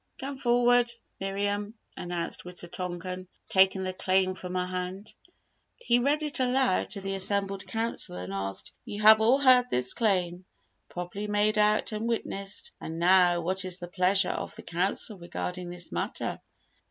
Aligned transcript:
"Come 0.17 0.39
forward, 0.39 0.89
Miriam," 1.19 1.75
announced 1.95 2.43
Wita 2.43 2.67
tonkan, 2.67 3.27
taking 3.49 3.83
the 3.83 3.93
claim 3.93 4.33
from 4.33 4.55
her 4.55 4.65
hand. 4.65 5.13
He 5.77 5.99
read 5.99 6.23
it 6.23 6.39
aloud 6.39 6.89
to 6.89 7.01
the 7.01 7.13
assembled 7.13 7.67
Council 7.67 8.15
and 8.15 8.33
asked, 8.33 8.71
"You 8.83 9.03
have 9.03 9.21
all 9.21 9.37
heard 9.37 9.69
this 9.69 9.93
claim, 9.93 10.43
properly 10.89 11.27
made 11.27 11.59
out 11.59 11.91
and 11.91 12.07
witnessed, 12.09 12.71
and 12.81 12.97
now 12.97 13.41
what 13.41 13.63
is 13.63 13.77
the 13.77 13.87
pleasure 13.87 14.29
of 14.31 14.55
the 14.55 14.63
Council 14.63 15.19
regarding 15.19 15.69
this 15.69 15.91
matter?" 15.91 16.41